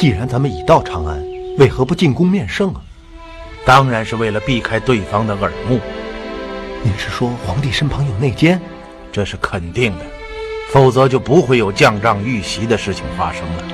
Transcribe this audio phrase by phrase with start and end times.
[0.00, 1.22] 既然咱们已到长安，
[1.58, 2.80] 为何不进宫面圣啊？
[3.66, 5.78] 当然是为了避开对方的耳目，
[6.82, 8.58] 您是说皇帝身旁有内奸？
[9.12, 10.06] 这是肯定的，
[10.72, 13.64] 否则就不会有降帐遇袭的事情发生了。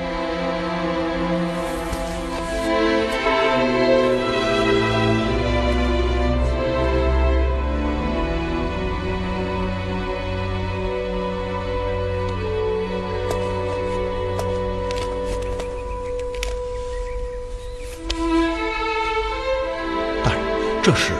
[20.87, 21.11] 这是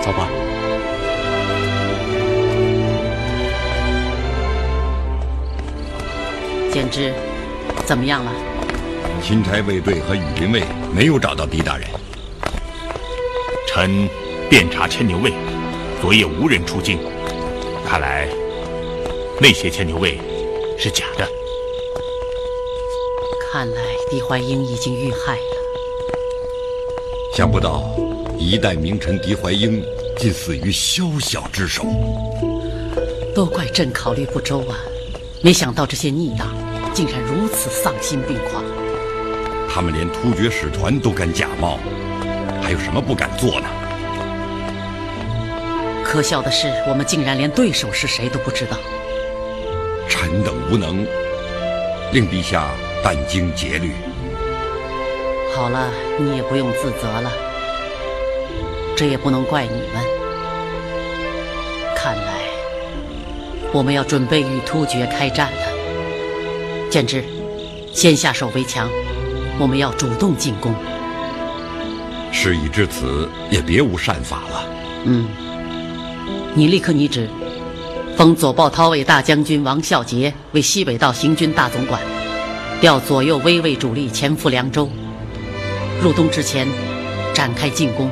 [0.00, 0.28] 走吧。
[6.72, 7.12] 简之，
[7.84, 8.30] 怎么样了？
[9.20, 10.62] 钦差卫队和羽林卫
[10.94, 11.88] 没有找到狄大人。
[13.66, 14.08] 臣
[14.48, 15.32] 遍查牵牛卫，
[16.00, 17.00] 昨夜无人出京，
[17.84, 18.28] 看来
[19.42, 20.20] 那些牵牛卫
[20.78, 21.26] 是假的。
[23.50, 25.56] 看来狄怀英已经遇害了。
[27.34, 27.90] 想不到
[28.38, 29.82] 一代名臣狄怀英
[30.18, 31.86] 竟死于宵小之手，
[33.34, 34.76] 都怪朕考虑不周啊！
[35.42, 36.54] 没想到这些逆党
[36.92, 38.62] 竟然如此丧心病狂。
[39.72, 41.78] 他们连突厥使团都敢假冒，
[42.62, 43.66] 还有什么不敢做呢？
[46.04, 48.76] 可笑的是，我们竟然连对手是谁都不知道。
[50.70, 51.04] 无能，
[52.12, 52.68] 令陛下
[53.02, 53.92] 殚精竭虑。
[55.52, 57.32] 好了，你也不用自责了。
[58.96, 60.00] 这也不能怪你们。
[61.96, 62.34] 看来
[63.72, 65.62] 我们要准备与突厥开战了。
[66.88, 67.24] 简之，
[67.92, 68.88] 先下手为强，
[69.58, 70.72] 我们要主动进攻。
[72.30, 74.64] 事已至此，也别无善法了。
[75.04, 75.26] 嗯。
[76.54, 77.28] 你立刻拟旨，
[78.20, 81.98] 封左抱韬为大将军王孝杰为西北道行军大总管，
[82.78, 84.86] 调左右威卫主力前赴凉州。
[86.02, 86.68] 入冬之前，
[87.32, 88.10] 展开进攻，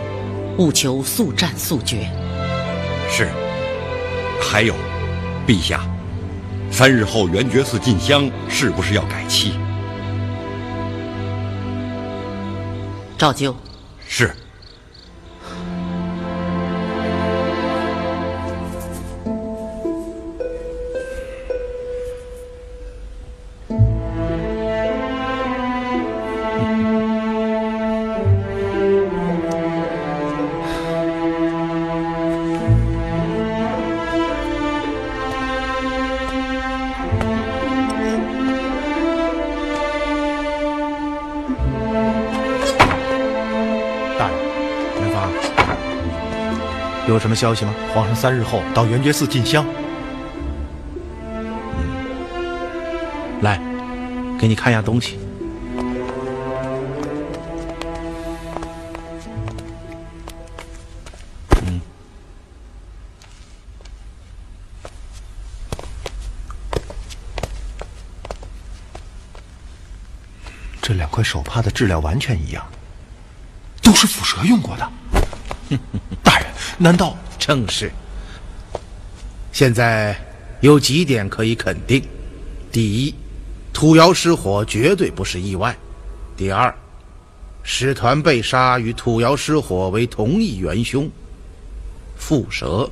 [0.57, 2.09] 务求速战速决。
[3.11, 3.29] 是。
[4.41, 4.75] 还有，
[5.47, 5.83] 陛下，
[6.71, 9.53] 三日后元觉寺进香是不是要改期？
[13.19, 13.55] 照旧。
[14.07, 14.35] 是。
[47.39, 47.73] 消息吗？
[47.95, 49.65] 皇上三日后到圆觉寺进香。
[53.43, 53.61] 来，
[54.41, 55.17] 给你看样东西。
[61.65, 61.81] 嗯，
[70.83, 72.67] 这两块手帕的质量完全一样，
[73.81, 74.91] 都是蝮蛇用过的。
[76.25, 76.49] 大人。
[76.81, 77.17] 难道
[77.49, 77.91] 正是？
[79.53, 80.15] 现在
[80.61, 82.07] 有几点可以肯定：
[82.71, 83.15] 第一，
[83.73, 85.73] 土窑失火绝对不是意外；
[86.37, 86.75] 第二，
[87.63, 91.11] 使团被杀与土窑失火为同一元凶——
[92.21, 92.91] 蝮蛇。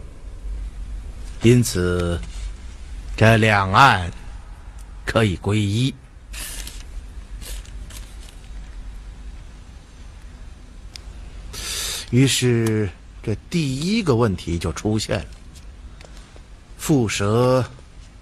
[1.42, 2.18] 因此，
[3.14, 4.10] 这两案
[5.04, 5.94] 可以归一。
[12.08, 12.88] 于是。
[13.26, 15.26] 这第一个问题就出现了：
[16.80, 17.68] 蝮蛇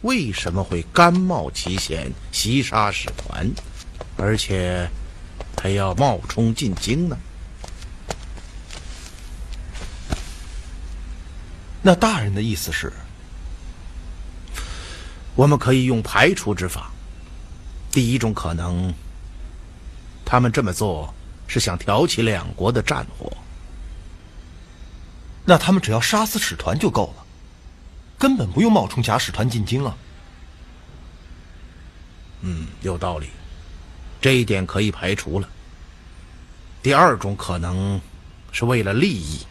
[0.01, 3.47] 为什么会甘冒其险袭杀使团，
[4.17, 4.89] 而且
[5.61, 7.19] 还要冒充进京呢？
[11.83, 12.91] 那大人的意思是，
[15.35, 16.91] 我们可以用排除之法。
[17.93, 18.91] 第一种可能，
[20.25, 21.13] 他们这么做
[21.47, 23.31] 是想挑起两国的战火。
[25.45, 27.25] 那他们只要杀死使团就够了，
[28.19, 29.95] 根本不用冒充假使团进京啊。
[32.41, 33.29] 嗯，有道理，
[34.21, 35.49] 这一点可以排除了。
[36.83, 38.01] 第二种可能
[38.53, 39.47] 是为了利益，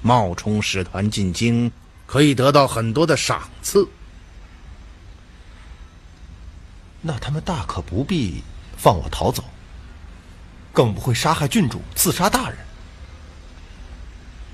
[0.00, 1.70] 冒充使团进京，
[2.06, 3.88] 可以得到很多的赏赐。
[7.00, 8.42] 那他们大可不必
[8.76, 9.44] 放我逃走，
[10.72, 12.58] 更不会杀害郡主、刺杀大人。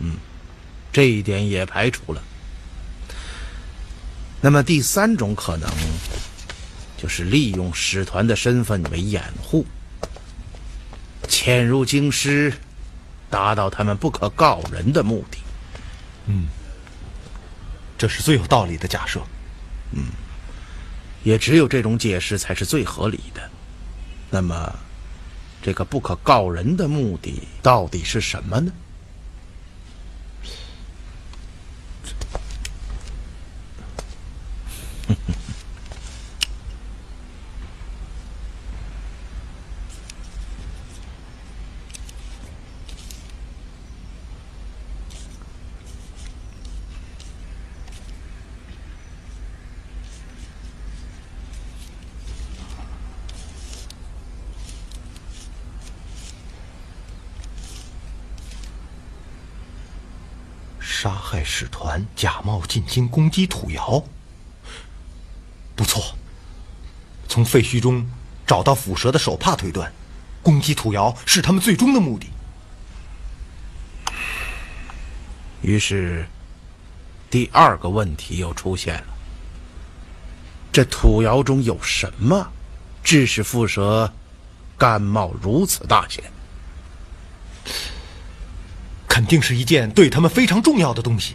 [0.00, 0.16] 嗯。
[0.98, 2.20] 这一点也排除了。
[4.40, 5.70] 那么第三种可能，
[6.96, 9.64] 就是利用使团的身份为掩护，
[11.28, 12.52] 潜入京师，
[13.30, 15.38] 达到他们不可告人的目的。
[16.26, 16.48] 嗯，
[17.96, 19.20] 这是最有道理的假设。
[19.92, 20.06] 嗯，
[21.22, 23.50] 也只有这种解释才是最合理的。
[24.30, 24.76] 那么，
[25.62, 28.72] 这个不可告人的目的到底是什么呢？
[60.80, 61.44] 杀害
[62.16, 64.02] 假冒进京攻击土窑。
[65.74, 66.16] 不错，
[67.28, 68.04] 从废墟中
[68.46, 69.92] 找到腐蛇的手帕推断，
[70.42, 72.26] 攻击土窑是他们最终的目的。
[75.62, 76.26] 于是，
[77.30, 79.06] 第二个问题又出现了：
[80.72, 82.50] 这土窑中有什么，
[83.02, 84.12] 致使蝮蛇
[84.76, 86.24] 甘冒如此大险？
[89.08, 91.34] 肯定是一件对他们非常重要的东西。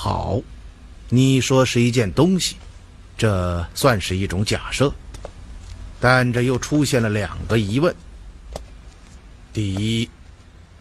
[0.00, 0.40] 好，
[1.08, 2.54] 你说是一件东西，
[3.16, 4.94] 这算是一种假设，
[5.98, 7.92] 但这又出现了两个疑问。
[9.52, 10.08] 第一，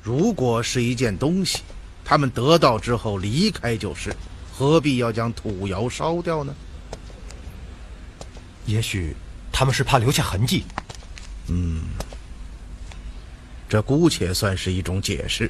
[0.04, 1.64] 如果是一件东西，
[2.06, 4.16] 他们得到之后离开就是，
[4.54, 6.54] 何必要将土窑烧掉呢？
[8.68, 9.16] 也许
[9.52, 10.64] 他们是怕留下痕迹。
[11.48, 11.82] 嗯。
[13.68, 15.50] 这姑且算是一种解释。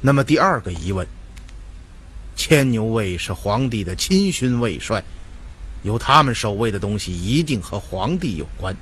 [0.00, 1.04] 那么第二个疑问：
[2.36, 5.02] 牵牛卫是皇帝的亲勋卫帅，
[5.82, 8.76] 由他们守卫的东西一定和皇帝有关。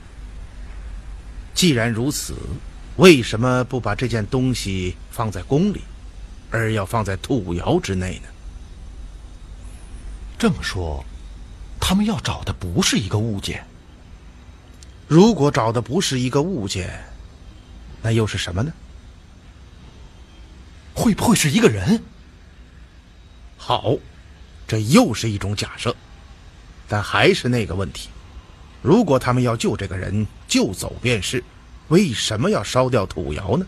[1.55, 2.35] 既然如此，
[2.97, 5.83] 为什么不把这件东西放在宫里，
[6.51, 8.29] 而要放在土窑之内呢？
[10.39, 11.05] 这么说，
[11.79, 13.65] 他们要找的不是一个物件。
[15.07, 17.05] 如果找的不是一个物件，
[18.03, 18.73] 那又是什么呢？
[20.95, 22.03] 会不会是一个人？
[23.65, 23.95] 好，
[24.67, 25.95] 这又是一种假设，
[26.89, 28.09] 但还是那个问题：
[28.83, 31.45] 如果他们要救这个人，就走便是，
[31.87, 33.65] 为什么要烧掉土窑呢？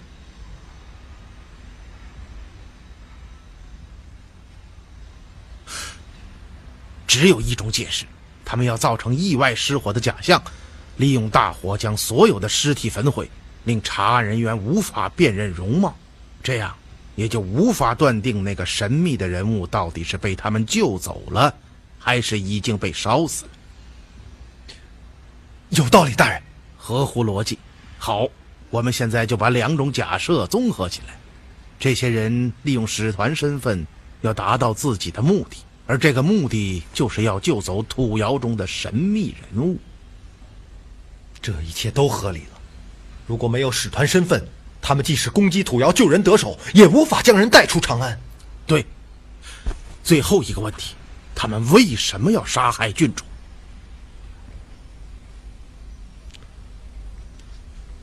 [7.06, 8.04] 只有一种解释：
[8.44, 10.42] 他们要造成意外失火的假象，
[10.96, 13.30] 利用大火将所有的尸体焚毁。
[13.62, 15.96] 令查案人员无法辨认容貌，
[16.42, 16.76] 这样
[17.14, 21.54] 也就无法断定那个神秘的人物到底是被他们救走了，
[21.98, 23.50] 还是已经被烧死了。
[25.70, 26.42] 有道理，大人，
[26.76, 27.58] 合乎逻辑。
[27.98, 28.28] 好，
[28.70, 31.16] 我们现在就把两种假设综合起来。
[31.78, 33.86] 这些人利用使团身份，
[34.20, 35.56] 要达到自己的目的，
[35.86, 39.78] 而这个目的就是要救走土窑中的神秘人物。
[41.42, 42.60] 这一切都合理了。
[43.26, 44.46] 如果没有使团身份，
[44.86, 48.20] 他们即使攻击土窑救人得手，也无法将人带出长安。
[48.66, 48.84] 对，
[50.02, 50.94] 最后一个问题，
[51.34, 53.24] 他们为什么要杀害郡主？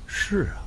[0.07, 0.57] 是啊，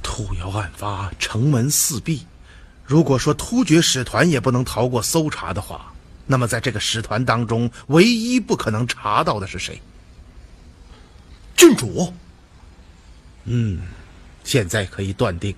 [0.00, 2.24] 土窑案发，城门四闭。
[2.84, 5.92] 如果说突厥使团也不能逃过搜查的话，
[6.26, 9.80] 那么在这个使团当中，唯一不可能查到的是谁？
[11.56, 12.12] 郡主。
[13.44, 13.80] 嗯，
[14.42, 15.54] 现在可以断定，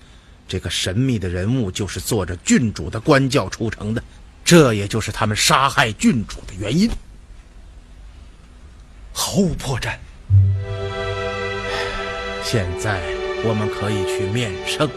[0.46, 4.02] 这个神秘的人物就是坐着郡主的官轿出城的，
[4.44, 6.90] 这也就是他们杀害郡主的原因。
[9.12, 9.96] 毫无破绽。
[12.44, 13.02] 现在
[13.44, 14.88] 我们可以去面圣。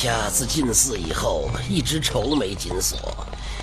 [0.00, 2.98] 下自进寺以后，一直愁眉紧锁，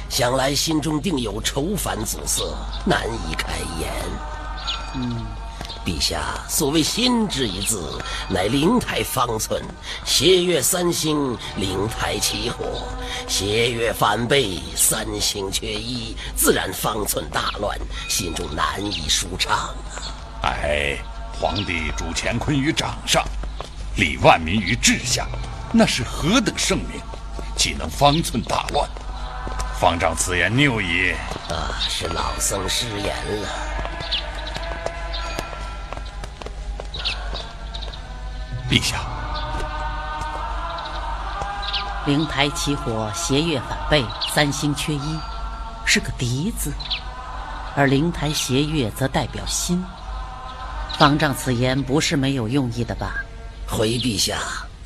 [0.08, 2.44] 想来心中定有愁烦阻塞，
[2.86, 3.92] 难以开言。
[4.94, 5.26] 嗯，
[5.84, 9.60] 陛下所谓“心”之一字，乃灵台方寸，
[10.06, 12.84] 斜月三星，灵台起火，
[13.28, 17.76] 斜月反背，三星缺一，自然方寸大乱，
[18.08, 19.74] 心中难以舒畅
[20.44, 20.54] 啊！
[20.62, 21.00] 哎，
[21.34, 23.26] 皇帝主乾坤于掌上，
[23.96, 25.28] 立万民于治下。
[25.72, 27.02] 那是何等圣明，
[27.56, 28.90] 岂能方寸大乱？
[29.80, 31.14] 方丈此言谬矣。
[31.50, 33.50] 啊，是老僧失言了。
[38.70, 38.98] 陛下，
[42.06, 45.20] 灵台起火，邪月反背，三星缺一，
[45.86, 46.72] 是个敌字；
[47.76, 49.82] 而灵台邪月则代表心。
[50.98, 53.24] 方丈此言不是没有用意的吧？
[53.68, 54.40] 回陛下。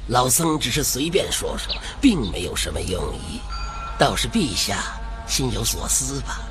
[0.08, 3.40] 老僧只是随便说说，并没有什么用意。
[3.98, 6.42] 倒是陛下心有所思吧？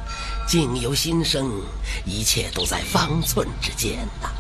[0.47, 1.61] 境由心生，
[2.04, 4.30] 一切都在方寸之间呐。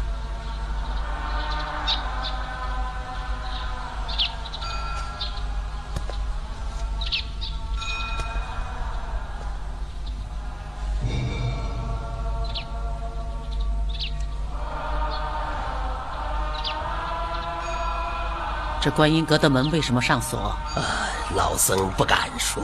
[18.80, 20.38] 这观音阁的门为什么上锁？
[20.74, 21.06] 啊，
[21.36, 22.62] 老僧不敢说。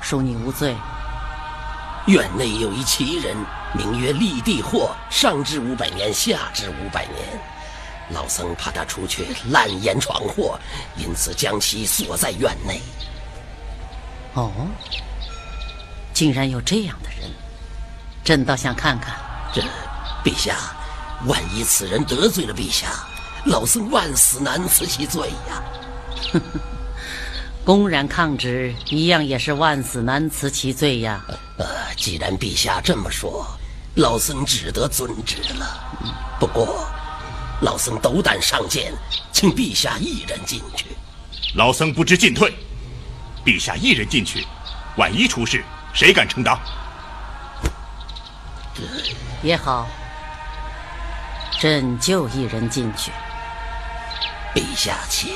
[0.00, 0.76] 恕你无罪。
[2.06, 3.36] 院内有一奇人，
[3.74, 7.16] 名曰立地祸，上至五百年，下至五百年。
[8.10, 10.58] 老僧怕他出去滥言闯祸，
[10.96, 12.80] 因此将其锁在院内。
[14.34, 14.52] 哦，
[16.14, 17.28] 竟然有这样的人，
[18.22, 19.16] 朕倒想看看。
[19.52, 19.62] 这，
[20.24, 20.54] 陛下，
[21.26, 22.86] 万一此人得罪了陛下，
[23.44, 25.62] 老僧万死难辞其罪呀！
[27.64, 31.24] 公然抗旨，一样也是万死难辞其罪呀。
[31.58, 31.66] 呃，
[31.96, 33.46] 既然陛下这么说，
[33.94, 35.78] 老僧只得遵旨了。
[36.40, 36.86] 不过，
[37.60, 38.92] 老僧斗胆上谏，
[39.32, 40.86] 请陛下一人进去。
[41.54, 42.54] 老僧不知进退，
[43.44, 44.46] 陛下一人进去，
[44.96, 46.58] 万一出事，谁敢承担？
[49.42, 49.86] 也好，
[51.60, 53.10] 朕就一人进去。
[54.54, 55.34] 陛下请。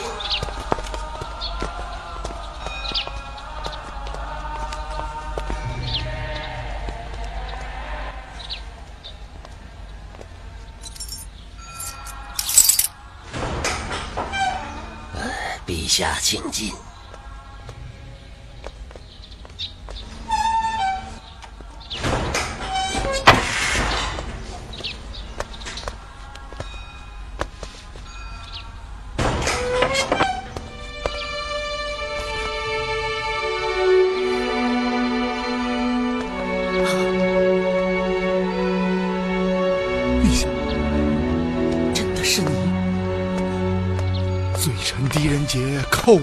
[15.65, 16.73] 陛下，请进。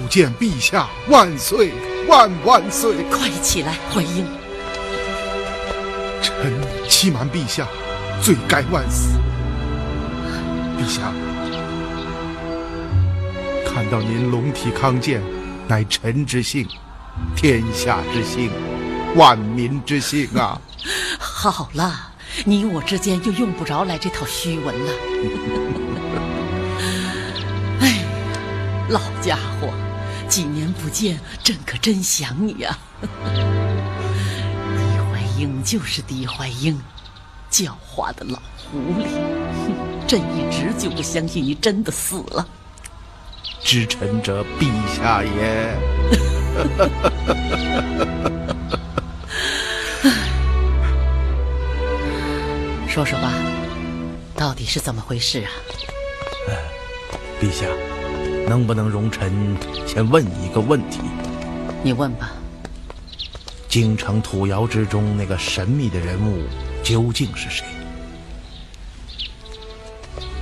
[0.10, 1.72] 见陛下，万岁
[2.08, 2.96] 万万岁！
[3.12, 4.26] 快起来，怀英！
[6.22, 7.68] 臣欺瞒陛下，
[8.20, 9.20] 罪该万死。
[10.80, 11.14] 陛下，
[13.72, 15.22] 看到您龙体康健，
[15.68, 16.68] 乃臣之幸，
[17.36, 18.50] 天下之幸，
[19.16, 20.60] 万民之幸啊！
[21.20, 22.12] 好了，
[22.46, 24.92] 你我之间又用不着来这套虚文了。
[27.82, 28.04] 哎，
[28.90, 29.89] 老家伙，几
[30.70, 33.08] 年不见，朕可真想你呀、 狄
[35.12, 36.80] 怀英就是狄怀英，
[37.52, 39.08] 狡猾的老狐狸。
[40.08, 42.48] 朕一直就不相信你真的死了。
[43.62, 45.76] 知臣者，陛下也。
[52.88, 53.32] 说说吧，
[54.36, 55.52] 到底是怎么回事啊？
[57.42, 57.66] 陛下，
[58.50, 59.32] 能不能容臣
[59.86, 61.02] 先问一个问题？
[61.84, 62.32] 你问吧。
[63.68, 66.42] 京城土窑之中那个神秘的人物
[66.84, 67.64] 究竟是谁？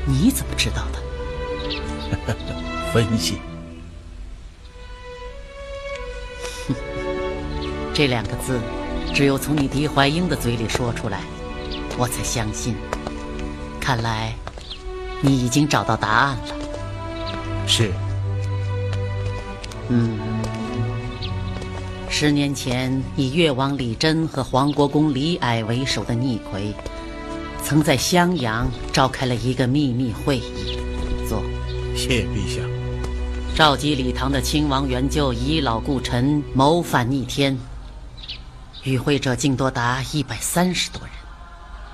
[0.06, 2.36] 你怎么知道的？
[2.94, 3.42] 分析。
[7.94, 8.58] 这两个字，
[9.14, 11.20] 只有从你狄怀英的嘴里说出来，
[11.98, 12.74] 我才相信。
[13.82, 14.34] 看来，
[15.20, 16.57] 你已经找到答案了。
[17.68, 17.92] 是。
[19.90, 20.18] 嗯，
[22.10, 26.74] 十年前以越王李贞和黄国公李矮为首的逆魁，
[27.62, 30.80] 曾在襄阳召开了一个秘密会议。
[31.28, 31.44] 坐。
[31.96, 32.62] 谢陛下。
[33.56, 37.58] 召集礼堂的亲王援救倚老故臣，谋反逆天。
[38.84, 41.12] 与会者竟多达一百三十多人，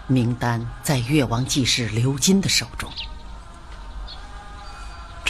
[0.08, 2.90] 名单在越王继室刘金的手中。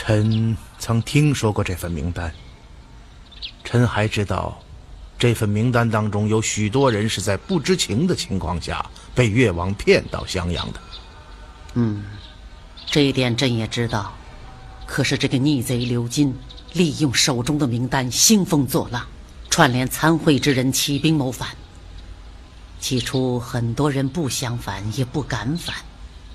[0.05, 2.29] 臣曾听说过这份名单。
[3.63, 4.61] 臣还知道，
[5.17, 8.85] 这份名单当中有许多人是在不知情的情况下
[9.15, 10.81] 被越王骗到襄阳的。
[11.75, 12.03] 嗯，
[12.85, 14.13] 这一点朕也知道。
[14.85, 16.35] 可是这个逆贼刘金，
[16.73, 19.07] 利用手中的名单兴风作浪。
[19.49, 21.47] 串联参会之人起兵谋反。
[22.81, 25.73] 起初很多人不想反，也不敢反，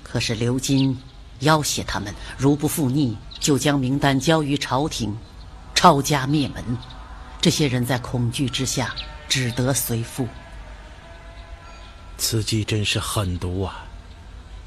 [0.01, 0.97] 可是刘金
[1.39, 5.17] 要挟他们，如不复逆，就将名单交于朝廷，
[5.73, 6.63] 抄家灭门。
[7.41, 8.93] 这些人在恐惧之下，
[9.27, 10.27] 只得随附。
[12.17, 13.85] 此计真是狠毒啊！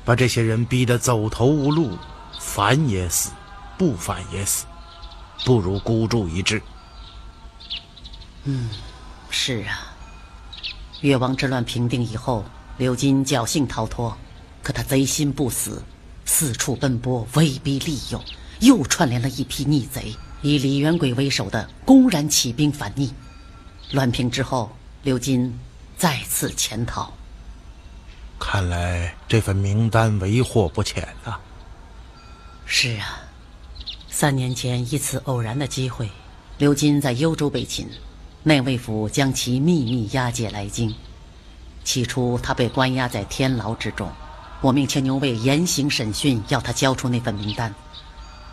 [0.05, 1.97] 把这些人逼得走投无路，
[2.41, 3.31] 反也死，
[3.77, 4.65] 不反也死，
[5.45, 6.61] 不如孤注一掷。
[8.45, 8.71] 嗯，
[9.31, 9.95] 是啊。
[11.03, 12.45] 越王之乱平定以后，
[12.79, 14.17] 刘金侥幸逃脱，
[14.63, 15.85] 可他贼心不死，
[16.35, 18.19] 四处奔波，威逼利诱，
[18.61, 23.13] 又串联了一批逆贼，以李元轨为首的公然起兵反逆。
[23.91, 25.55] 乱平之后，刘金
[25.99, 27.13] 再次潜逃。
[28.41, 31.39] 看来这份名单为祸不浅啊！
[32.65, 33.21] 是啊，
[34.09, 36.09] 三年前一次偶然的机会，
[36.57, 37.87] 刘金在幽州被擒。
[38.43, 40.93] 内卫府将其秘密押解来京。
[41.85, 44.11] 起初，他被关押在天牢之中。
[44.63, 47.75] 我命牵牛卫严刑审讯，要他交出那份名单。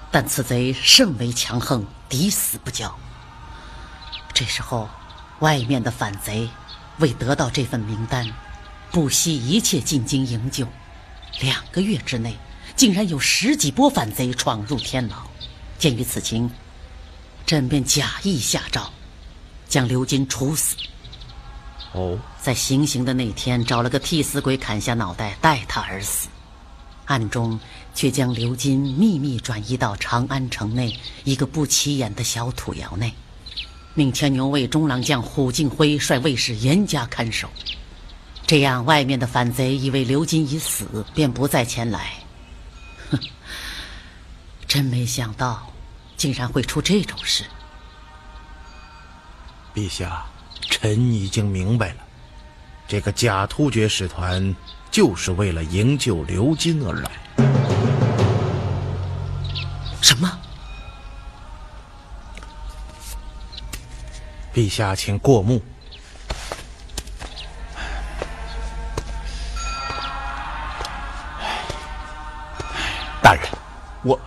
[0.09, 2.93] 但此贼甚为强横，抵死不交。
[4.33, 4.89] 这时候，
[5.37, 6.49] 外面的反贼
[6.97, 8.27] 为得到这份名单，
[8.91, 10.67] 不惜一切进京营救。
[11.41, 12.35] 两个月之内，
[12.75, 15.17] 竟然有十几波反贼闯入天牢。
[15.77, 16.49] 鉴于此情，
[17.45, 18.91] 朕便假意下诏，
[19.67, 20.75] 将刘金处死。
[21.93, 26.29] 哦，在行刑的那天，找了个替死鬼砍下脑袋，代他而死。
[27.05, 27.59] 暗中
[27.93, 33.13] 却将刘金秘密转移到长安城内一个不起眼的小土窑内，
[33.93, 37.49] 命牵牛卫中郎将虎敬辉率卫士严加看守。
[38.47, 42.13] 这样，外面的反贼以为刘金已死，便不再前来。
[43.11, 43.19] 哼，
[44.67, 45.71] 真没想到，
[46.15, 47.43] 竟然会出这种事。
[49.75, 50.25] 陛下。
[50.71, 52.03] 臣已经明白了，
[52.89, 54.55] 这个假突厥使团
[54.89, 57.11] 就是为了营救刘金而来。
[60.01, 60.27] 什么？
[64.51, 65.61] 陛下，请过目。
[73.21, 73.43] 大人，
[74.01, 74.19] 我。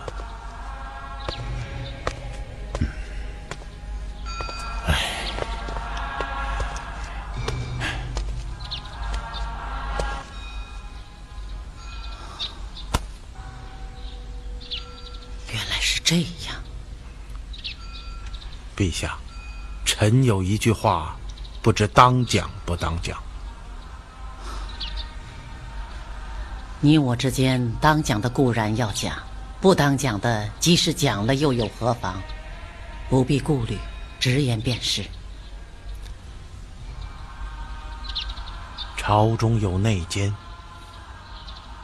[16.03, 16.17] 这
[16.47, 16.55] 样，
[18.75, 19.17] 陛下，
[19.85, 21.15] 臣有一句话，
[21.61, 23.21] 不知当讲不当讲。
[26.79, 29.17] 你我之间当讲的固然要讲，
[29.61, 32.21] 不当讲的即使讲了又有何妨？
[33.09, 33.77] 不必顾虑，
[34.19, 35.05] 直言便是。
[38.97, 40.33] 朝中有内奸。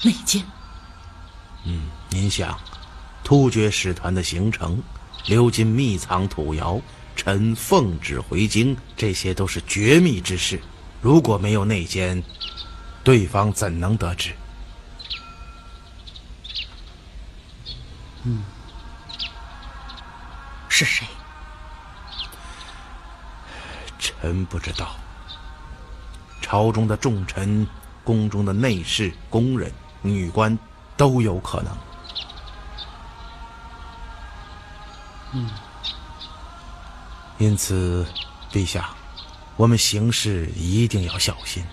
[0.03, 0.43] 内奸？
[1.65, 2.57] 嗯，您想？
[3.29, 4.81] 突厥使团的行程，
[5.27, 6.81] 刘金密藏土窑，
[7.15, 10.59] 臣奉旨回京，这些都是绝密之事。
[10.99, 12.23] 如果没有内奸，
[13.03, 14.31] 对方怎能得知？
[18.23, 18.41] 嗯，
[20.67, 21.05] 是谁？
[23.99, 24.95] 臣不知道。
[26.41, 27.67] 朝中的重臣、
[28.03, 30.57] 宫中的内侍、宫人、女官，
[30.97, 31.77] 都有可能。
[35.31, 35.49] 嗯，
[37.37, 38.05] 因此，
[38.51, 38.89] 陛下，
[39.55, 41.63] 我们行事一定要小心。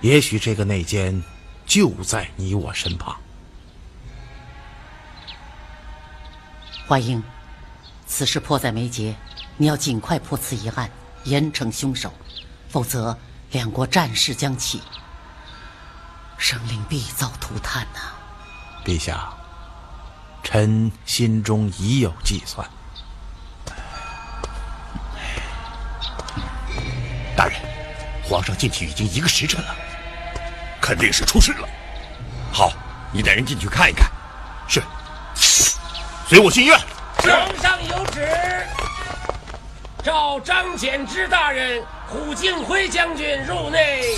[0.00, 1.22] 也许这个内奸
[1.66, 3.16] 就在你我身旁。
[6.88, 7.22] 怀英，
[8.06, 9.14] 此事迫在眉睫，
[9.56, 10.90] 你要尽快破此一案，
[11.24, 12.12] 严惩凶手，
[12.68, 13.18] 否则
[13.50, 14.80] 两国战事将起，
[16.38, 18.00] 生灵必遭涂炭呐！
[18.84, 19.34] 陛下，
[20.44, 22.68] 臣心中已有计算。
[27.36, 27.54] 大人，
[28.24, 29.76] 皇上进去已经一个时辰了，
[30.80, 31.68] 肯定是出事了。
[32.50, 32.72] 好，
[33.12, 34.10] 你带人进去看一看。
[34.66, 34.82] 是，
[36.26, 36.78] 随我进院。
[37.18, 38.66] 皇上有旨，
[40.02, 44.16] 召张柬之大人、虎敬辉将军入内。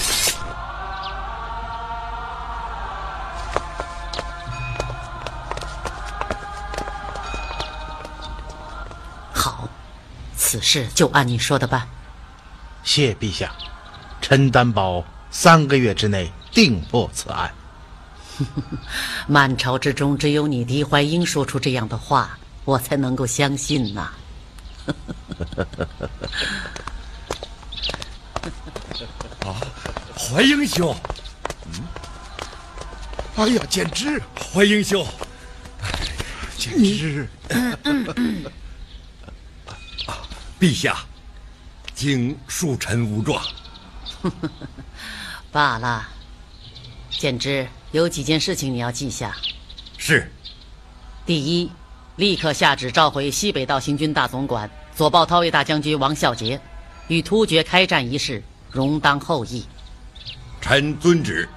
[9.33, 9.69] 好，
[10.37, 11.87] 此事就按你说的办。
[12.89, 13.53] 谢陛下，
[14.23, 17.53] 臣担保三个月之内定破此案。
[19.29, 24.11] 满朝之中，只有你狄怀英说出这样的话，我才能够相信呐。
[29.45, 29.53] 啊，
[30.17, 30.97] 怀英兄，
[31.67, 31.83] 嗯，
[33.37, 34.19] 哎呀，简直，
[34.51, 35.07] 怀英兄，
[36.57, 37.29] 简直，
[40.07, 40.25] 啊，
[40.59, 40.97] 陛下。
[41.99, 43.43] 请恕臣无状。
[45.51, 46.07] 罢了，
[47.11, 49.35] 简之，有几件事情你要记下。
[49.97, 50.31] 是。
[51.27, 51.73] 第一，
[52.15, 56.61] 立刻下旨召回西北道行军大总管左豹韬卫大将军王孝杰，
[57.09, 59.67] 与突厥开战一事，容当后议。
[60.61, 61.49] 臣遵旨。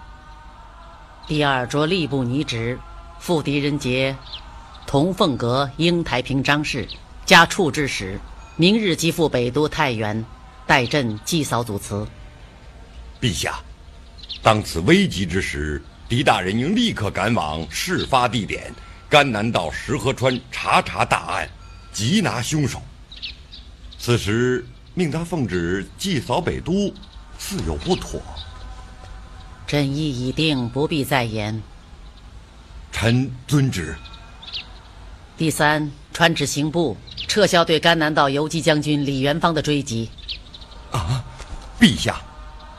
[1.28, 2.80] 第二，着吏部拟旨，
[3.20, 4.16] 复狄仁杰、
[4.88, 6.88] 同凤阁、英台平章事
[7.28, 8.20] 加处置使。
[8.58, 10.24] 明日即赴北都太原，
[10.68, 12.06] 代朕祭扫祖祠。
[13.20, 13.60] 陛下，
[14.44, 18.74] 当此危急之时，狄大人应立刻赶往事发地点
[19.10, 21.50] 甘南道石河川查查大案，
[21.94, 22.82] 缉拿凶手。
[23.98, 26.94] 此时命他奉旨祭扫北都，
[27.38, 28.22] 似有不妥。
[29.66, 31.62] 朕意已定，不必再言。
[32.92, 33.96] 臣遵旨。
[35.38, 36.98] 第三，传旨刑部
[37.32, 40.10] 撤销对甘南道游击将军李元芳的追击。
[40.92, 41.24] 啊，
[41.80, 42.22] 陛下，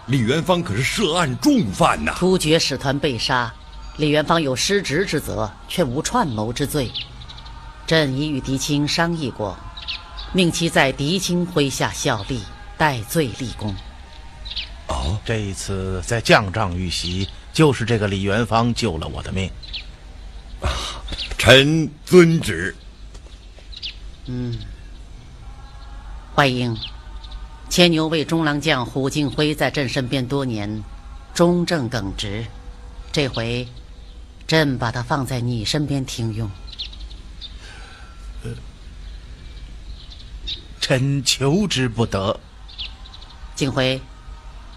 [0.09, 2.13] 李元芳可是涉案重犯呐！
[2.19, 3.51] 突厥使团被杀，
[3.97, 6.91] 李元芳有失职之责，却无串谋之罪。
[7.87, 9.57] 朕已与狄青商议过，
[10.35, 12.43] 命其在狄青麾下效力，
[12.77, 13.75] 戴罪立功。
[14.89, 19.51] 哦，这一次在将帐遇袭，就是这个李元芳救了我的命。
[20.61, 20.69] 啊，
[21.39, 22.77] 臣遵旨。
[24.27, 24.57] 嗯，
[26.35, 26.77] 怀英，
[27.69, 30.85] 牵牛卫中郎将虎敬辉在朕身边多年，
[31.35, 32.47] 忠正耿直，
[33.11, 33.67] 这回，
[34.47, 36.49] 朕把他放在你身边听用。
[40.81, 42.39] 臣求之不得。
[43.57, 44.01] 敬辉，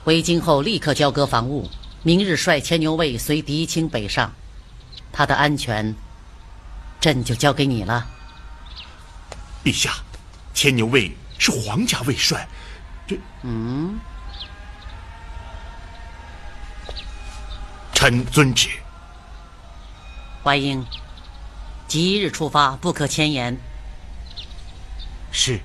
[0.03, 1.69] 回京后立刻交割防务，
[2.01, 4.33] 明日率牵牛卫随狄青北上，
[5.11, 5.95] 他的安全，
[6.99, 8.07] 朕就交给你了。
[9.65, 9.95] 陛下，
[10.53, 12.47] 牵牛卫是皇家卫帅，
[13.07, 13.19] 这……
[13.41, 13.99] 嗯，
[17.91, 18.69] 臣遵旨。
[20.43, 20.85] 怀英，
[21.87, 23.57] 即日出发，不可迁延。
[25.31, 25.59] 是。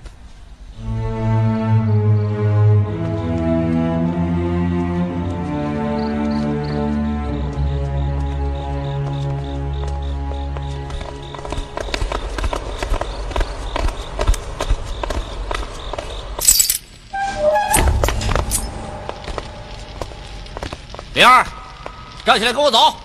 [22.30, 22.96] 站起来，跟我走。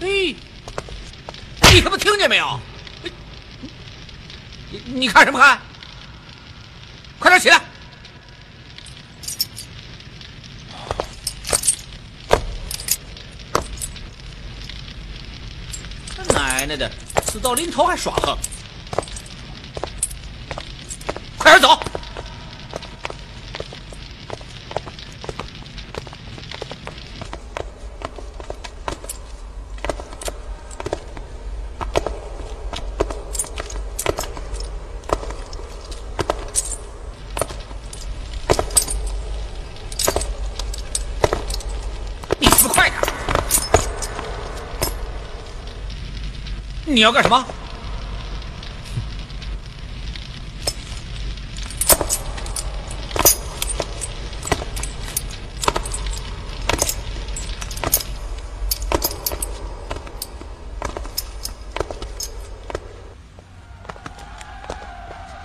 [0.00, 0.34] 哎，
[1.70, 2.60] 你他妈听见没有？
[4.70, 5.60] 你你看什么看？
[7.20, 7.62] 快点起来！
[16.16, 16.90] 他奶奶的，
[17.30, 18.36] 死到临头还耍横！
[21.38, 21.80] 快点走！
[46.96, 47.46] 你要干什么？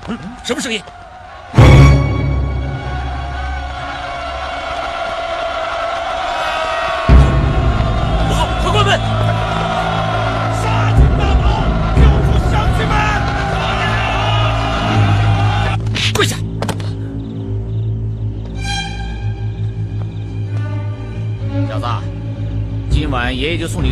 [0.08, 0.82] 嗯，什么声音？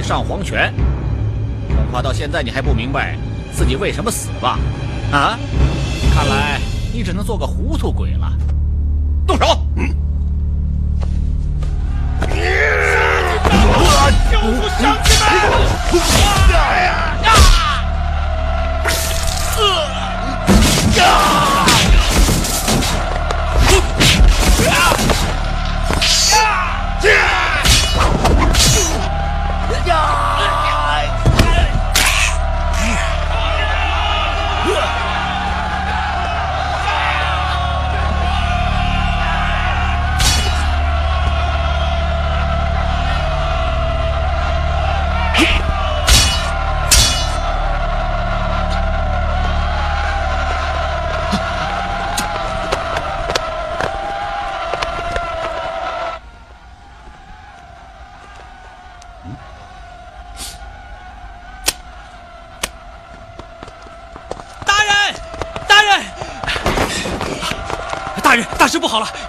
[0.09, 0.73] 上黄泉。
[1.67, 3.15] 恐怕到现在你还不明白
[3.53, 4.57] 自己为什么死吧？
[5.11, 5.37] 啊？
[6.15, 6.59] 看来
[6.91, 8.33] 你只能做个糊涂鬼了。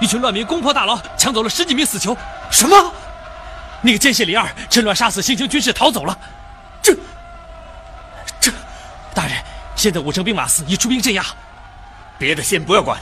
[0.00, 2.16] 一群乱民攻破大牢，抢走了十几名死囚。
[2.50, 2.92] 什么？
[3.82, 6.18] 那个奸细李二趁乱杀死新兴军士逃走了。
[6.82, 6.94] 这……
[8.40, 8.50] 这……
[9.14, 9.36] 大人，
[9.76, 11.24] 现在武城兵马司已出兵镇压，
[12.18, 12.98] 别的先不要管，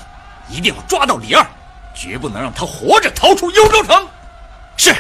[0.48, 1.46] 一定要抓到李二，
[1.94, 4.08] 绝不能让他活着逃出幽州城。
[4.76, 4.94] 是，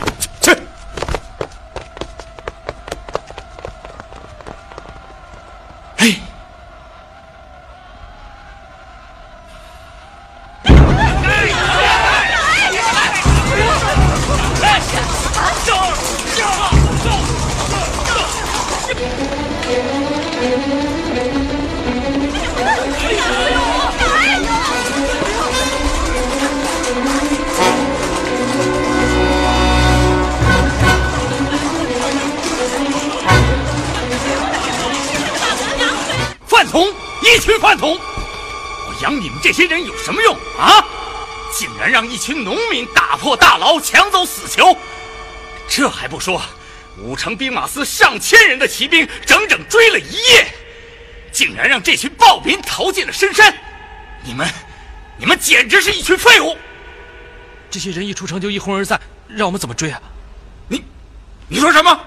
[37.38, 37.98] 群饭桶！
[37.98, 40.84] 我养你们这些人有什么用啊？
[41.52, 44.76] 竟然让一群农民打破大牢，抢走死囚！
[45.68, 46.40] 这还不说，
[46.98, 50.46] 五城兵马司上千人的骑兵整整追了一夜，
[51.32, 53.54] 竟然让这群暴民逃进了深山！
[54.22, 54.46] 你们，
[55.16, 56.56] 你们简直是一群废物！
[57.70, 60.00] 这些人一出城就一哄而散，让我们怎么追啊？
[60.68, 60.82] 你，
[61.48, 62.00] 你说什么？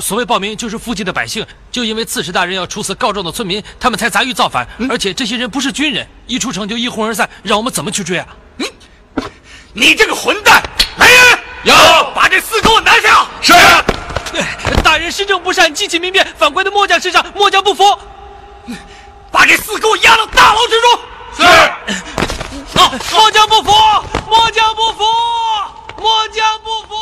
[0.00, 4.66] 所谓暴民，就是附近的百姓，就因为刺史大人要处死告状的村民，他们才杂役造反。
[4.88, 8.26] 而且这些人不是军人，一出城就一哄而散，让我们怎么去追啊？
[8.56, 8.66] 你，
[9.72, 10.62] 你这个混蛋！
[10.96, 11.74] 来人，有，
[12.14, 13.26] 把这四给我拿下！
[13.42, 13.52] 是。
[14.82, 17.84] 大人施政不善，激起民变，反怪的末将身上，末将不服。
[19.30, 20.98] 把这四给我押到大牢之中。
[21.36, 21.42] 是。
[22.78, 23.70] 啊，末将不服，
[24.28, 25.04] 末将不服，
[25.98, 26.94] 末将不服。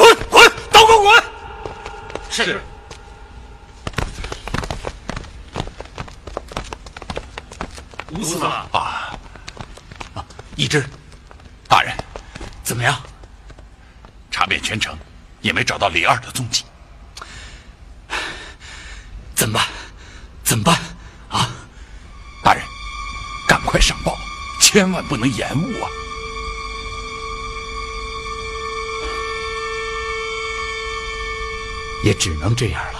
[0.00, 1.22] 滚滚，都给我滚！
[2.30, 2.58] 是。
[8.12, 9.18] 吴司马啊
[10.14, 10.24] 啊，
[10.56, 10.82] 一只
[11.68, 11.94] 大人，
[12.64, 12.98] 怎么样？
[14.30, 14.96] 查遍全城，
[15.42, 16.64] 也没找到李二的踪迹。
[19.34, 19.68] 怎么办？
[20.42, 20.78] 怎么办？
[21.28, 21.50] 啊，
[22.42, 22.64] 大人，
[23.46, 24.16] 赶快上报，
[24.60, 25.90] 千万不能延误啊！
[32.02, 32.98] 也只能这样了。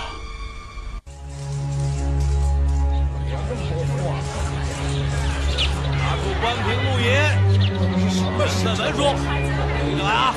[5.99, 7.09] 拿出关平录音，
[8.11, 8.99] 什么审文书？
[9.79, 10.35] 听进来啊！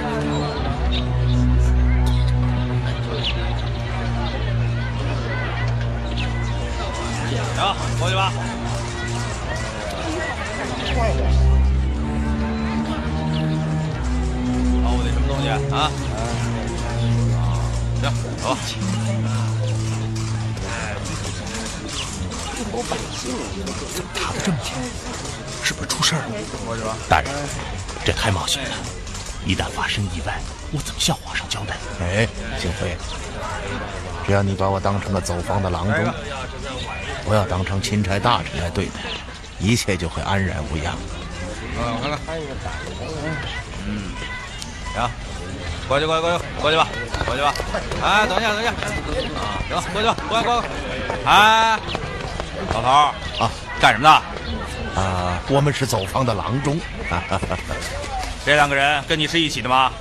[7.30, 7.60] 行，
[8.00, 8.32] 过去吧。
[14.82, 15.92] 找我那什么东西啊？
[18.10, 18.82] 行，
[22.72, 22.98] 走吧。
[24.14, 24.74] 查的这么紧，
[25.64, 26.24] 是不是出事了？
[26.66, 26.96] 过去吧。
[27.10, 27.32] 大人，
[28.04, 28.76] 这太冒险了，
[29.46, 31.76] 一旦发生意外，我怎么向皇上交代？
[32.02, 32.28] 哎，
[32.60, 32.98] 幸辉，
[34.26, 36.14] 只要你把我当成了走访的郎中，
[37.26, 39.00] 不要当成钦差大臣来对待，
[39.60, 40.96] 一切就会安然无恙。
[41.76, 42.20] 我看看。
[43.86, 44.12] 嗯，
[44.94, 45.10] 行，
[45.94, 46.88] 过去，过去，过去，过去吧，
[47.24, 47.54] 过去吧。
[48.02, 48.72] 哎，等一下，等一下。
[49.38, 50.64] 啊，行，过去吧，过来，过来。
[51.26, 51.80] 哎，
[52.74, 55.00] 老头儿啊，干什么的？
[55.00, 56.80] 啊，我们是走访的郎中。
[58.44, 59.92] 这两个人跟你是一起的吗？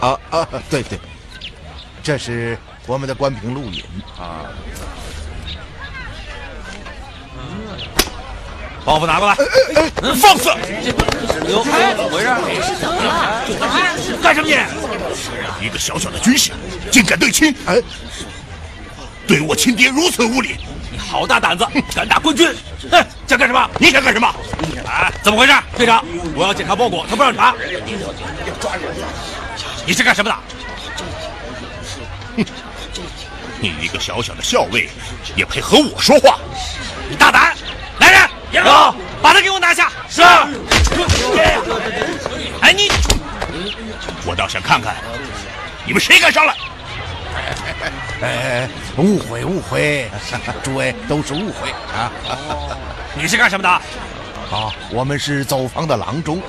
[0.00, 1.00] 啊啊，对对，
[2.02, 3.82] 这是我们的关平陆隐
[4.18, 4.44] 啊。
[8.86, 9.34] 包袱拿过来！
[10.14, 10.44] 放肆！
[10.44, 10.54] 怎
[11.50, 12.26] 么回事？
[12.80, 13.42] 怎么了？
[14.22, 15.66] 干什么你？
[15.66, 16.52] 一个小小的军士，
[16.92, 17.52] 竟敢对亲！
[17.66, 17.82] 哎，
[19.26, 20.56] 对我亲爹如此无礼！
[20.92, 22.48] 你好大胆子，敢打官军！
[22.88, 23.68] 哼，想干什么？
[23.80, 24.32] 你想干什么？
[24.86, 25.52] 哎，怎么回事？
[25.76, 26.04] 队长，
[26.36, 27.56] 我要检查包裹，他不让查。
[29.84, 30.36] 你是干什么的？
[32.36, 32.44] 哼，
[33.60, 34.88] 你一个小小的校尉，
[35.34, 36.38] 也配和我说话？
[37.10, 37.52] 你大胆！
[39.22, 39.90] 把他给我拿下！
[40.08, 40.22] 是。
[42.60, 42.88] 哎，你，
[44.24, 44.96] 我倒想看看，
[45.84, 46.54] 你们谁敢上来？
[48.22, 50.10] 哎，误会误会，
[50.62, 52.10] 诸位都是误会啊！
[53.14, 53.68] 你是干什么的？
[53.68, 56.40] 啊，我们是走访的郎中。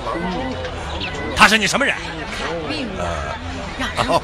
[1.36, 1.94] 他是你什么人？
[2.98, 3.34] 呃，
[4.08, 4.22] 哦，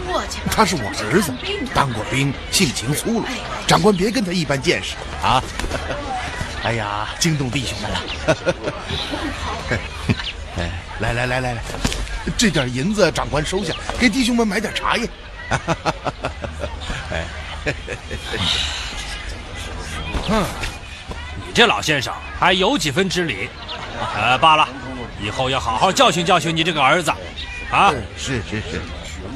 [0.50, 1.32] 他是我儿子，
[1.74, 3.24] 当过兵，性情粗鲁，
[3.66, 5.42] 长官别跟他一般见识啊！
[6.64, 8.00] 哎呀，惊动弟兄们了！
[10.56, 11.62] 哎，来来来来来，
[12.38, 15.06] 这点银子长官收下，给弟兄们买点茶叶。
[17.12, 17.24] 哎，
[20.26, 20.44] 哼，
[21.46, 23.50] 你这老先生还有几分知理。
[24.16, 24.66] 呃，罢了，
[25.20, 27.12] 以后要好好教训教训你这个儿子。
[27.70, 28.80] 啊，是是是，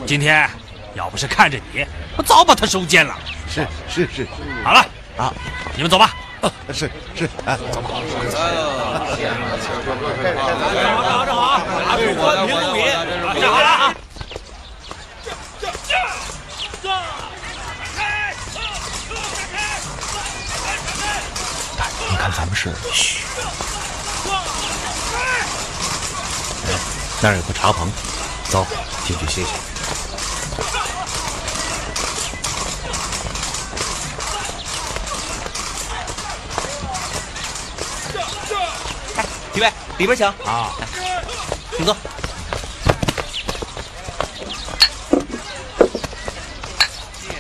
[0.06, 0.48] 今天
[0.94, 1.84] 要不是看着你，
[2.16, 3.14] 我早把他收监了。
[3.48, 4.26] 是是是，
[4.64, 4.80] 好了
[5.18, 5.30] 啊，
[5.76, 6.14] 你们走吧。
[6.40, 7.88] 哦，是是，啊，走吧。
[8.30, 8.38] 站
[10.36, 10.40] 好，
[10.72, 11.60] 站好站好啊！
[11.86, 12.84] 拿出关平录音，
[13.40, 13.92] 站好了啊！
[22.10, 23.24] 你看咱们是嘘。
[26.66, 26.68] 哎，
[27.20, 27.90] 那儿有个茶棚，
[28.48, 28.64] 走
[29.04, 29.48] 进去歇歇。
[39.58, 40.70] 预备，里边请啊，
[41.76, 41.96] 请坐。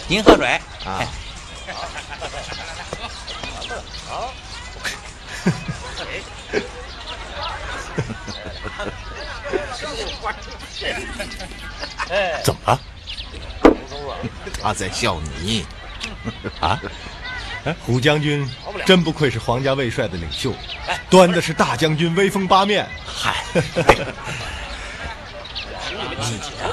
[0.08, 0.98] 您喝水啊。
[12.42, 12.80] 怎么了？
[14.60, 15.64] 他在笑你
[16.60, 16.80] 啊！
[17.84, 18.48] 胡将军
[18.86, 20.54] 真不愧是皇家卫帅的领袖，
[21.10, 22.86] 端的是大将军威风八面。
[23.04, 23.60] 嗨，你
[26.60, 26.68] 呀，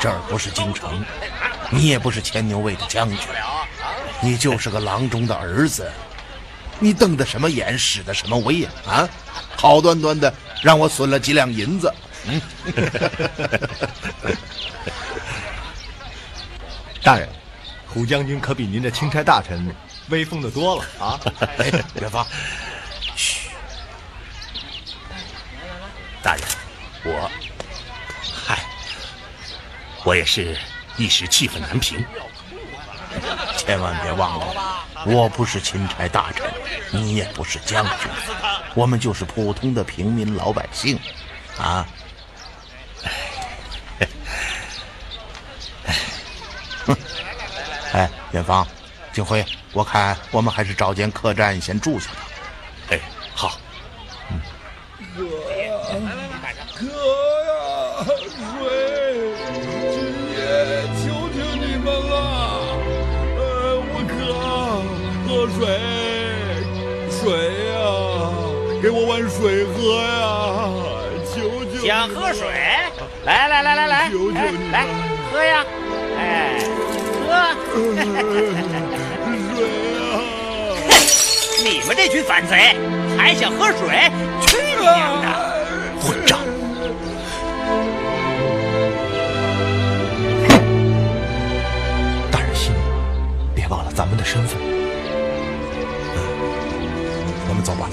[0.00, 1.04] 这儿不是京城，
[1.70, 3.18] 你也不是牵牛卫的将军，
[4.20, 5.90] 你就是个郎中的儿子，
[6.78, 8.70] 你瞪的什么眼，使的什么威呀？
[8.86, 9.08] 啊，
[9.56, 11.92] 好端端的让我损了几两银子。
[12.28, 12.40] 嗯，
[17.02, 17.28] 大人，
[17.88, 19.74] 胡将军可比您的钦差大臣
[20.08, 21.20] 威风的多了啊！
[21.58, 21.70] 哎，
[22.00, 22.26] 元芳，
[23.16, 23.50] 嘘，
[26.22, 26.42] 大人，
[27.04, 27.30] 我，
[28.44, 28.58] 嗨，
[30.04, 30.56] 我也是
[30.96, 32.04] 一时气愤难平。
[33.56, 36.44] 千万别忘了，我不是钦差大臣，
[36.90, 38.10] 你也不是将军，
[38.74, 40.98] 我们就是普通的平民老百姓，
[41.58, 41.86] 啊。
[47.96, 48.66] 哎，远方，
[49.10, 49.42] 景辉，
[49.72, 52.28] 我看我们还是找间客栈先住下吧。
[52.90, 53.00] 哎，
[53.34, 53.58] 好。
[54.30, 54.38] 嗯。
[55.16, 55.24] 哥
[56.74, 56.84] 哥
[57.46, 57.56] 呀，
[58.04, 58.68] 水，
[59.94, 59.96] 今
[60.28, 60.36] 夜
[61.00, 62.14] 求求你们了！
[63.38, 63.40] 呃，
[63.88, 64.12] 我渴，
[65.26, 65.64] 喝水，
[67.10, 67.24] 水
[67.72, 67.80] 呀，
[68.82, 69.74] 给我碗水喝
[70.04, 70.20] 呀！
[71.32, 71.34] 求
[71.64, 71.74] 求。
[71.86, 72.46] 想喝水？
[73.24, 74.84] 来来来来来，求求你来
[75.32, 75.64] 喝呀！
[76.18, 76.65] 哎。
[77.36, 77.54] 水啊！
[81.64, 82.76] 你们这群反贼
[83.18, 84.10] 还想喝水？
[84.46, 85.26] 去你娘的！
[86.00, 86.38] 混账！
[92.30, 92.76] 大人息怒，
[93.54, 94.58] 别忘了咱们的身份。
[97.48, 97.88] 我们走吧。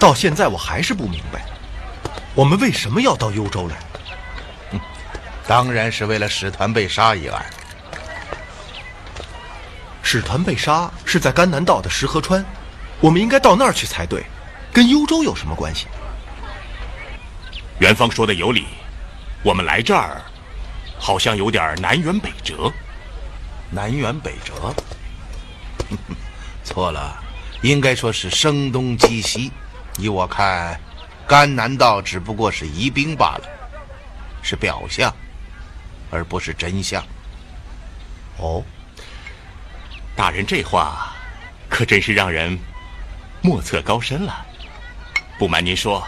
[0.00, 1.44] 到现在我还是不明白，
[2.34, 3.76] 我们为什么要到幽州来？
[4.72, 4.80] 嗯，
[5.46, 7.44] 当然是为了使团被杀一案。
[10.02, 12.42] 使团被杀是在甘南道的石河川，
[12.98, 14.24] 我们应该到那儿去才对，
[14.72, 15.86] 跟幽州有什么关系？
[17.78, 18.66] 元芳说的有理，
[19.42, 20.22] 我们来这儿，
[20.98, 22.72] 好像有点南辕北辙。
[23.70, 24.74] 南辕北辙？
[26.64, 27.22] 错了。
[27.62, 29.52] 应该说是声东击西，
[30.00, 30.80] 依我看，
[31.26, 33.48] 甘南道只不过是疑兵罢了，
[34.42, 35.14] 是表象，
[36.10, 37.04] 而不是真相。
[38.38, 38.64] 哦，
[40.16, 41.12] 大人这话
[41.68, 42.58] 可真是让人
[43.42, 44.46] 莫测高深了。
[45.38, 46.06] 不瞒您说，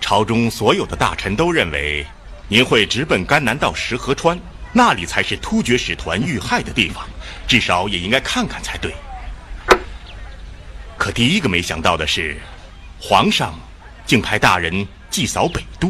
[0.00, 2.06] 朝中所有的大臣都认为，
[2.48, 4.38] 您会直奔甘南道石河川，
[4.72, 7.08] 那里才是突厥使团遇害的地方，
[7.46, 8.94] 至少也应该看看才对。
[10.96, 12.40] 可第一个没想到的是，
[13.00, 13.58] 皇上
[14.06, 15.88] 竟派大人祭扫北都；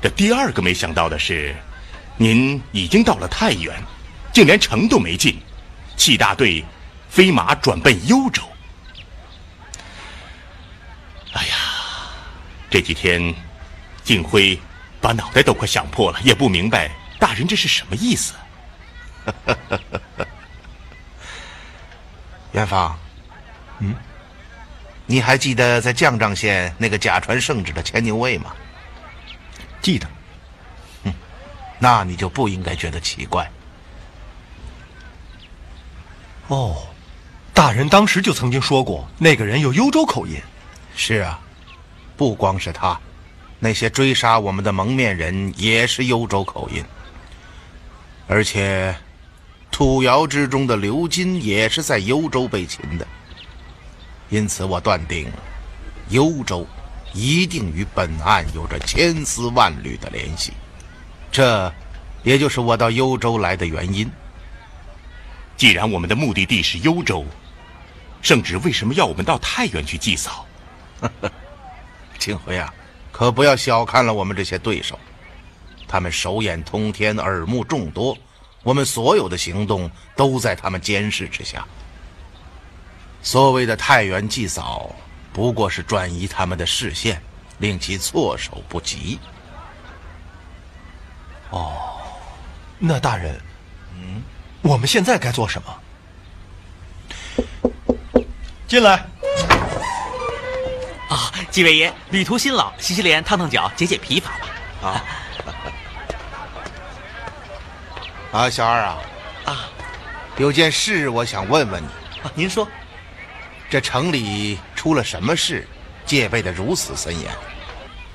[0.00, 1.54] 这第二个没想到的是，
[2.16, 3.82] 您已经到了太原，
[4.32, 5.40] 竟连城都没进，
[5.96, 6.64] 弃大队，
[7.08, 8.42] 飞马转奔幽州。
[11.32, 11.56] 哎呀，
[12.70, 13.34] 这几天，
[14.02, 14.58] 静辉
[15.00, 18.34] 把脑袋都快想破了，也不明白大人这是什么意思。
[22.52, 22.98] 元芳，
[23.78, 23.94] 嗯。
[25.06, 28.54] 你还记得在绛丈县那个假传圣旨的牵牛卫吗？
[29.80, 30.06] 记得。
[31.04, 31.12] 哼，
[31.78, 33.50] 那你就不应该觉得奇怪。
[36.46, 36.86] 哦，
[37.52, 40.40] 大人当时就曾经说过，那个人有幽州口音。
[40.94, 41.40] 是啊，
[42.16, 42.98] 不光是他，
[43.58, 46.84] 那些追杀我们的蒙面人也是幽州口音。
[48.28, 48.94] 而且，
[49.70, 53.06] 土窑之中的刘金也是在幽州被擒的。
[54.32, 55.30] 因此，我断定，
[56.08, 56.66] 幽州
[57.12, 60.54] 一定与本案有着千丝万缕的联系。
[61.30, 61.70] 这，
[62.22, 64.10] 也就是我到幽州来的原因。
[65.54, 67.26] 既然我们的目的地是幽州，
[68.22, 70.46] 圣旨为什么要我们到太原去祭扫？
[72.18, 72.72] 庆辉啊，
[73.12, 74.98] 可不要小看了我们这些对手，
[75.86, 78.16] 他们手眼通天，耳目众多，
[78.62, 81.68] 我们所有的行动都在他们监视之下。
[83.22, 84.90] 所谓的太原祭扫，
[85.32, 87.22] 不过是转移他们的视线，
[87.58, 89.18] 令其措手不及。
[91.50, 91.72] 哦，
[92.78, 93.40] 那大人，
[93.94, 94.22] 嗯，
[94.62, 95.78] 我们现在该做什么？
[98.66, 99.06] 进来。
[101.08, 104.48] 啊，几位爷，旅途辛劳，洗洗脸，烫烫脚，解解疲乏吧。
[104.82, 105.04] 啊。
[108.40, 108.98] 啊，小二啊，
[109.44, 109.68] 啊，
[110.38, 111.86] 有件事我想问问你。
[112.22, 112.66] 啊，您说，
[113.72, 115.66] 这城里出了什么事，
[116.04, 117.32] 戒备的如此森严？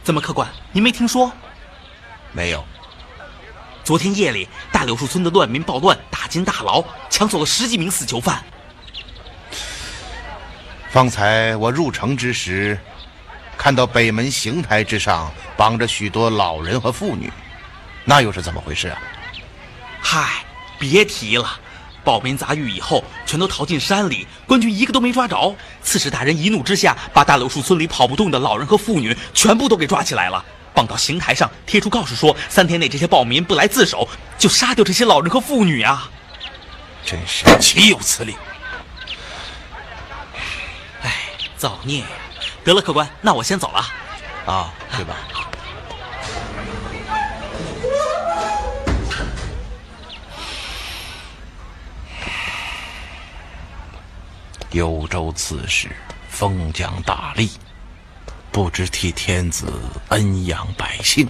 [0.04, 1.32] 怎么，客官，您没听说？
[2.32, 2.64] 没有。
[3.84, 8.44] 昨天夜里，大柳树村的乱民暴乱，打进大牢，抢走了十几名死囚犯。
[10.92, 12.78] 方才我入城之时，
[13.58, 17.34] 看到北门刑台之上绑着许多老人和妇女，
[18.06, 19.02] 那又是怎么回事啊？
[20.00, 20.46] 嗨，
[20.78, 21.60] 别提了，
[22.08, 25.54] 暴民砸狱以后，全都逃进山里，官军一个都没抓着。
[25.84, 30.42] 刺史大人一怒之下，把大柳树村里跑不动的老人和妇女全部都给抓起来了，
[30.74, 36.10] 绑到刑台上，贴出告示说，三天内这些暴民不来自首，就杀掉这些老人和妇女啊！
[37.04, 38.38] 真是岂有此理！
[41.02, 41.14] 哎，
[41.58, 42.08] 造孽呀！
[42.64, 43.86] 得了，客官，那我先走了。
[44.46, 45.14] 啊，对吧。
[54.78, 55.90] 幽州刺史
[56.30, 57.50] 封疆大吏，
[58.52, 59.74] 不知替天子
[60.10, 61.28] 恩养百姓，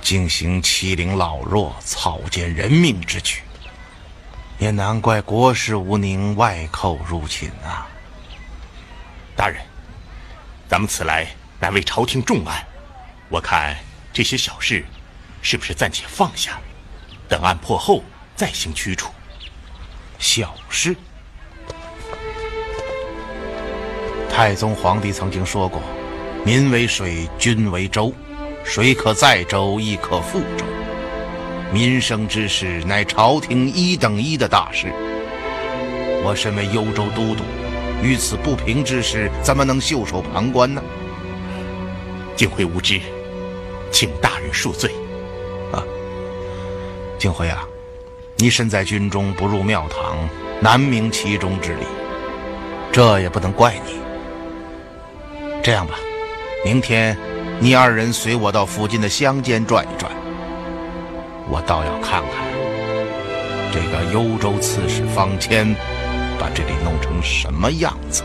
[0.00, 3.42] 竟行欺凌老弱、草菅人命之举，
[4.58, 7.86] 也难怪国事无宁，外寇入侵啊！
[9.36, 9.62] 大人，
[10.68, 11.28] 咱们此来
[11.60, 12.66] 乃为朝廷重案，
[13.28, 13.78] 我看
[14.12, 14.84] 这些小事，
[15.42, 16.60] 是不是暂且放下，
[17.28, 18.02] 等案破后
[18.34, 19.12] 再行驱除？
[20.18, 20.96] 小事。
[24.32, 25.82] 太宗皇帝曾经说过
[26.42, 28.10] ：“民为水，君为舟，
[28.64, 30.64] 水可载舟，亦可覆舟。
[31.70, 34.90] 民生之事，乃朝廷一等一的大事。
[36.24, 37.44] 我身为幽州都督，
[38.02, 40.82] 遇此不平之事，怎么能袖手旁观呢？”
[42.34, 43.02] 景辉无知，
[43.90, 44.90] 请大人恕罪。
[45.72, 45.84] 啊，
[47.18, 47.68] 景辉啊，
[48.38, 50.26] 你身在军中，不入庙堂，
[50.58, 51.84] 难明其中之理，
[52.90, 54.00] 这也不能怪你。
[55.62, 55.94] 这样吧，
[56.64, 57.16] 明天
[57.60, 60.10] 你二人随我到附近的乡间转一转，
[61.48, 62.32] 我倒要看看
[63.72, 65.72] 这个幽州刺史方谦
[66.36, 68.24] 把这里弄成什么样子。